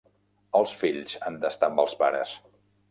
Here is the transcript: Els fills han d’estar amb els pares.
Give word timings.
Els 0.59 0.73
fills 0.79 1.15
han 1.29 1.39
d’estar 1.45 1.71
amb 1.71 1.87
els 1.87 1.99
pares. 2.03 2.37